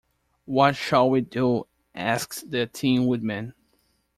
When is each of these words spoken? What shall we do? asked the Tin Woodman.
What 0.45 0.75
shall 0.75 1.11
we 1.11 1.21
do? 1.21 1.67
asked 1.93 2.49
the 2.49 2.65
Tin 2.65 3.05
Woodman. 3.05 3.53